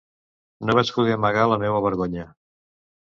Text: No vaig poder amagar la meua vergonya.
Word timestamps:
No 0.69 0.75
vaig 0.79 0.93
poder 0.95 1.13
amagar 1.17 1.43
la 1.51 1.59
meua 1.65 1.83
vergonya. 1.89 2.25